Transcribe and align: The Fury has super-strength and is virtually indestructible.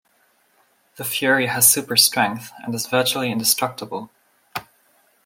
The 0.95 1.03
Fury 1.05 1.45
has 1.45 1.71
super-strength 1.71 2.51
and 2.65 2.73
is 2.73 2.87
virtually 2.87 3.31
indestructible. 3.31 4.09